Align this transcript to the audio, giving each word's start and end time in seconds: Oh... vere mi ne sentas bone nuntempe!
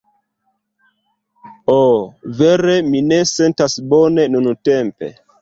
Oh... 1.73 1.99
vere 2.39 2.79
mi 2.89 3.03
ne 3.11 3.21
sentas 3.35 3.79
bone 3.93 4.27
nuntempe! 4.35 5.15